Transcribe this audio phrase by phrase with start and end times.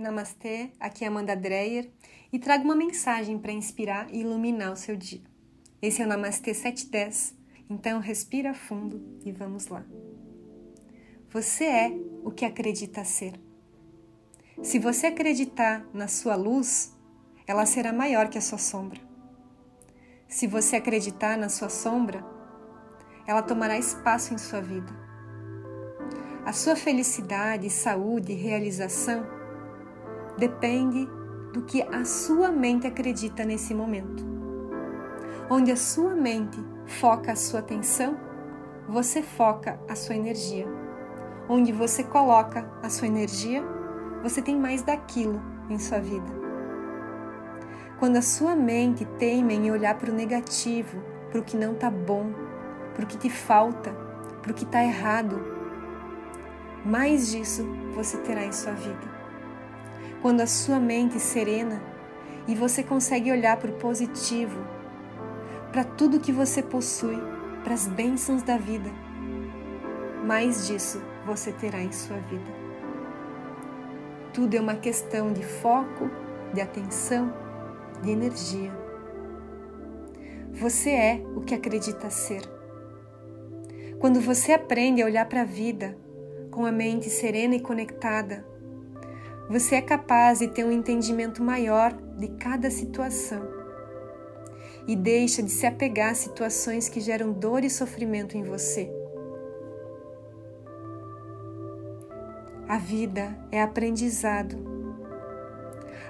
[0.00, 1.90] Namastê, aqui é Amanda Dreyer
[2.32, 5.20] e trago uma mensagem para inspirar e iluminar o seu dia.
[5.82, 7.34] Esse é o Namastê 710,
[7.68, 9.84] então respira fundo e vamos lá.
[11.28, 11.92] Você é
[12.24, 13.38] o que acredita ser.
[14.62, 16.96] Se você acreditar na sua luz,
[17.46, 19.00] ela será maior que a sua sombra.
[20.26, 22.24] Se você acreditar na sua sombra,
[23.26, 24.98] ela tomará espaço em sua vida.
[26.46, 29.39] A sua felicidade, saúde e realização
[30.40, 31.06] depende
[31.52, 34.24] do que a sua mente acredita nesse momento.
[35.50, 38.16] Onde a sua mente foca a sua atenção,
[38.88, 40.66] você foca a sua energia.
[41.48, 43.62] Onde você coloca a sua energia,
[44.22, 46.40] você tem mais daquilo em sua vida.
[47.98, 51.90] Quando a sua mente teima em olhar para o negativo, para o que não está
[51.90, 52.32] bom,
[52.94, 53.92] para o que te falta,
[54.40, 55.38] para o que está errado,
[56.86, 59.19] mais disso você terá em sua vida
[60.22, 61.82] quando a sua mente serena
[62.46, 64.60] e você consegue olhar para o positivo,
[65.72, 67.18] para tudo que você possui,
[67.62, 68.90] para as bênçãos da vida,
[70.24, 72.50] mais disso você terá em sua vida.
[74.32, 76.10] Tudo é uma questão de foco,
[76.54, 77.32] de atenção,
[78.02, 78.72] de energia.
[80.52, 82.42] Você é o que acredita ser.
[83.98, 85.96] Quando você aprende a olhar para a vida
[86.50, 88.44] com a mente serena e conectada,
[89.50, 93.42] você é capaz de ter um entendimento maior de cada situação
[94.86, 98.88] e deixa de se apegar a situações que geram dor e sofrimento em você.
[102.68, 104.56] A vida é aprendizado.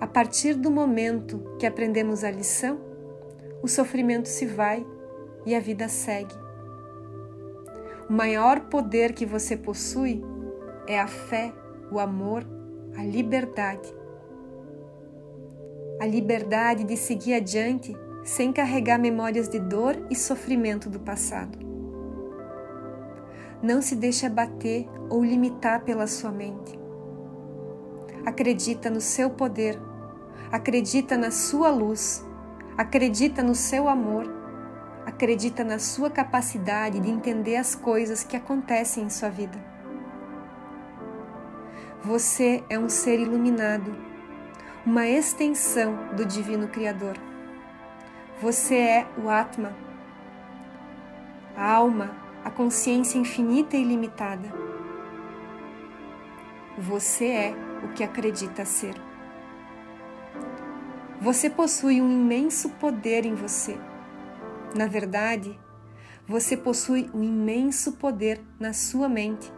[0.00, 2.80] A partir do momento que aprendemos a lição,
[3.62, 4.84] o sofrimento se vai
[5.44, 6.34] e a vida segue.
[8.08, 10.24] O maior poder que você possui
[10.86, 11.52] é a fé,
[11.90, 12.55] o amor
[12.96, 13.94] a liberdade.
[16.00, 17.94] A liberdade de seguir adiante
[18.24, 21.58] sem carregar memórias de dor e sofrimento do passado.
[23.62, 26.78] Não se deixe abater ou limitar pela sua mente.
[28.24, 29.78] Acredita no seu poder,
[30.50, 32.26] acredita na sua luz,
[32.76, 34.26] acredita no seu amor,
[35.04, 39.75] acredita na sua capacidade de entender as coisas que acontecem em sua vida.
[42.06, 43.92] Você é um ser iluminado,
[44.86, 47.16] uma extensão do Divino Criador.
[48.40, 49.76] Você é o Atma,
[51.56, 54.52] a alma, a consciência infinita e ilimitada.
[56.78, 58.94] Você é o que acredita ser.
[61.20, 63.76] Você possui um imenso poder em você.
[64.76, 65.58] Na verdade,
[66.24, 69.55] você possui um imenso poder na sua mente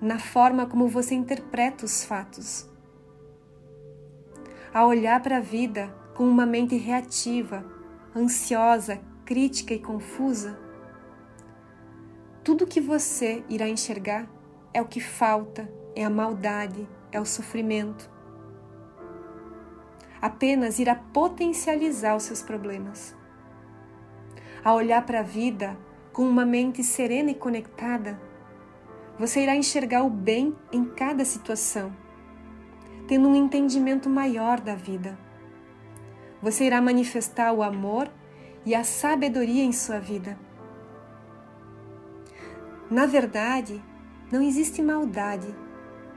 [0.00, 2.68] na forma como você interpreta os fatos.
[4.72, 7.64] A olhar para a vida com uma mente reativa,
[8.14, 10.58] ansiosa, crítica e confusa,
[12.48, 14.26] tudo que você irá enxergar
[14.72, 18.10] é o que falta, é a maldade, é o sofrimento.
[20.18, 23.14] Apenas irá potencializar os seus problemas.
[24.64, 25.76] A olhar para a vida
[26.10, 28.18] com uma mente serena e conectada,
[29.18, 31.92] você irá enxergar o bem em cada situação,
[33.08, 35.18] tendo um entendimento maior da vida.
[36.40, 38.08] Você irá manifestar o amor
[38.64, 40.38] e a sabedoria em sua vida.
[42.88, 43.82] Na verdade,
[44.30, 45.52] não existe maldade,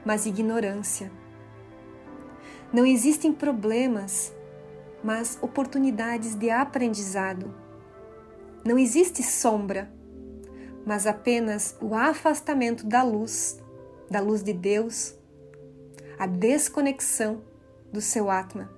[0.04, 1.10] mas ignorância.
[2.72, 4.34] Não existem problemas,
[5.02, 7.54] mas oportunidades de aprendizado.
[8.64, 9.92] Não existe sombra,
[10.84, 13.60] mas apenas o afastamento da luz,
[14.10, 15.14] da luz de Deus,
[16.18, 17.42] a desconexão
[17.92, 18.70] do seu Atma.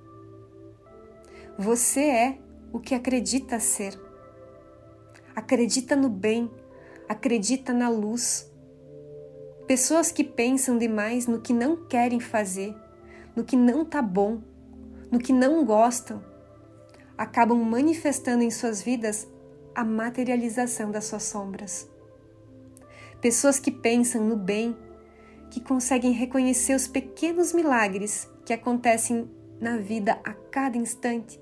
[1.58, 2.38] Você é
[2.72, 3.98] o que acredita ser.
[5.34, 6.50] Acredita no bem,
[7.08, 8.50] acredita na luz.
[9.66, 12.74] Pessoas que pensam demais no que não querem fazer,
[13.34, 14.42] no que não tá bom,
[15.10, 16.22] no que não gostam,
[17.16, 19.26] acabam manifestando em suas vidas
[19.74, 21.93] a materialização das suas sombras
[23.24, 24.76] pessoas que pensam no bem,
[25.50, 31.40] que conseguem reconhecer os pequenos milagres que acontecem na vida a cada instante,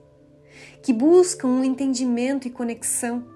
[0.80, 3.26] que buscam um entendimento e conexão,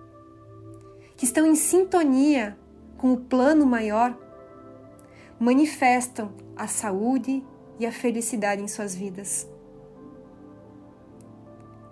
[1.17, 2.57] que estão em sintonia
[2.97, 4.17] com o plano maior,
[5.41, 7.45] manifestam a saúde
[7.81, 9.51] e a felicidade em suas vidas.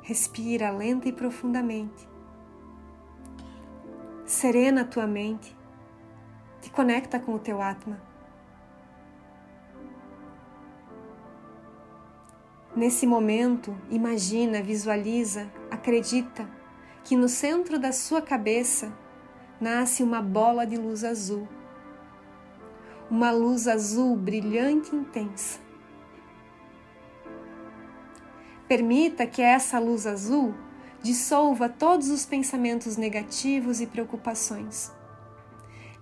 [0.02, 2.08] Respira lenta e profundamente.
[4.24, 5.63] Serena a tua mente
[6.64, 8.00] te conecta com o teu Atma.
[12.74, 16.48] Nesse momento, imagina, visualiza, acredita
[17.04, 18.90] que no centro da sua cabeça
[19.60, 21.46] nasce uma bola de luz azul.
[23.10, 25.60] Uma luz azul brilhante e intensa.
[28.66, 30.54] Permita que essa luz azul
[31.02, 34.90] dissolva todos os pensamentos negativos e preocupações.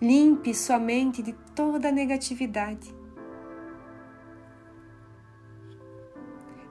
[0.03, 3.03] Limpe sua mente de toda negatividade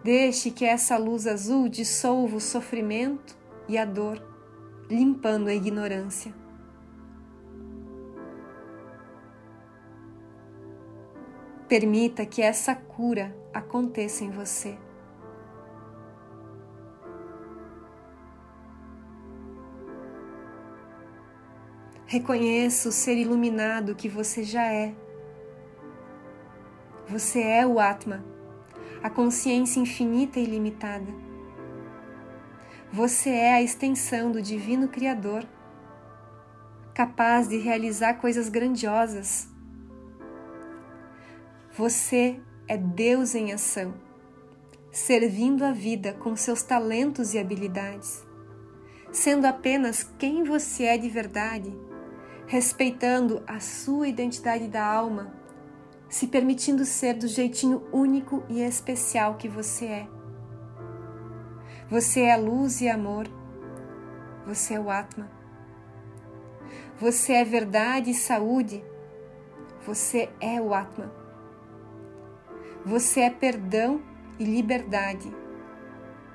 [0.03, 3.37] Deixe que essa luz azul dissolva o sofrimento
[3.67, 4.19] e a dor,
[4.89, 6.33] limpando a ignorância.
[11.67, 14.75] Permita que essa cura aconteça em você.
[22.11, 24.93] Reconheça o ser iluminado que você já é.
[27.07, 28.21] Você é o Atma
[29.01, 31.07] a consciência infinita e ilimitada.
[32.91, 35.45] Você é a extensão do Divino Criador,
[36.93, 39.47] capaz de realizar coisas grandiosas.
[41.77, 43.93] Você é Deus em ação,
[44.91, 48.21] servindo a vida com seus talentos e habilidades,
[49.13, 51.73] sendo apenas quem você é de verdade,
[52.51, 55.33] respeitando a sua identidade da alma
[56.09, 60.07] se permitindo ser do jeitinho único e especial que você é.
[61.89, 63.25] Você é luz e amor.
[64.45, 65.31] Você é o Atma.
[66.99, 68.83] Você é verdade e saúde.
[69.85, 71.09] Você é o Atma.
[72.85, 74.01] Você é perdão
[74.37, 75.33] e liberdade.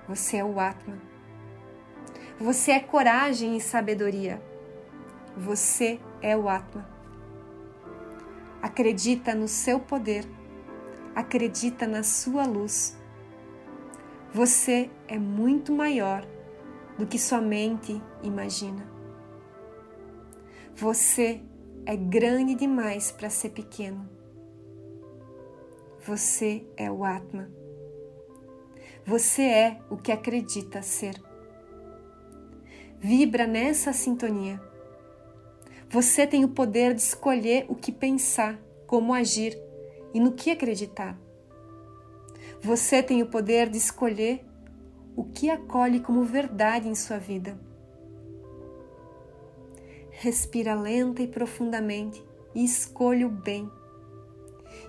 [0.08, 0.96] Você é o Atma.
[2.40, 4.42] Você é coragem e sabedoria.
[5.36, 6.84] Você é o Atma.
[8.61, 10.26] Acredita no seu poder,
[11.14, 12.99] acredita na sua luz.
[14.34, 16.26] Você é muito maior
[16.99, 18.84] do que sua mente imagina.
[20.75, 21.40] Você
[21.87, 24.11] é grande demais para ser pequeno.
[26.05, 27.49] Você é o Atma.
[29.05, 31.14] Você é o que acredita ser.
[32.99, 34.61] Vibra nessa sintonia
[35.88, 39.56] você tem o poder de escolher o que pensar, como agir
[40.12, 41.16] e no que acreditar.
[42.60, 44.44] Você tem o poder de escolher
[45.14, 47.56] o que acolhe como verdade em sua vida.
[50.10, 53.70] Respira lenta e profundamente e escolha o bem.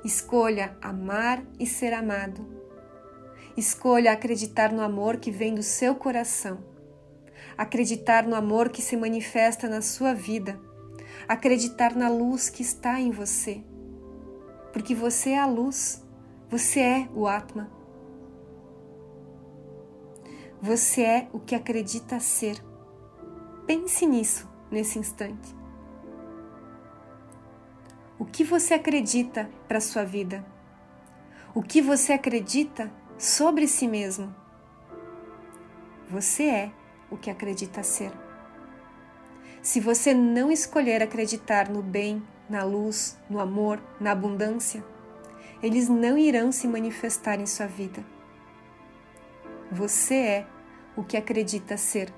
[0.03, 2.43] Escolha amar e ser amado.
[3.55, 6.57] Escolha acreditar no amor que vem do seu coração.
[7.55, 10.66] Acreditar no amor que se manifesta na sua vida
[11.27, 13.63] acreditar na luz que está em você,
[14.73, 16.05] porque você é a luz,
[16.49, 17.69] você é o Atma.
[20.61, 22.63] Você é o que acredita ser.
[23.65, 25.55] Pense nisso nesse instante.
[28.17, 30.43] O que você acredita para sua vida?
[31.53, 34.33] O que você acredita sobre si mesmo?
[36.09, 36.71] Você é
[37.11, 38.26] o que acredita ser.
[39.67, 44.81] Se você não escolher acreditar no bem, na luz, no amor, na abundância,
[45.61, 48.01] eles não irão se manifestar em sua vida.
[49.69, 50.47] Você é
[50.95, 52.13] o que acredita ser.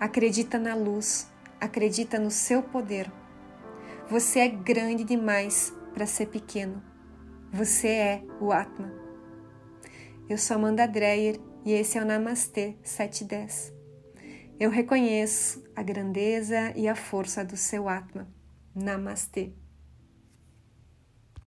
[0.00, 3.12] Acredita na luz, acredita no seu poder.
[4.08, 6.82] Você é grande demais para ser pequeno.
[7.52, 8.90] Você é o Atma.
[10.26, 13.70] Eu sou Amanda Dreyer e esse é o Namastê 710.
[14.58, 18.28] Eu reconheço a grandeza e a força do seu Atma.
[18.74, 19.50] Namastê.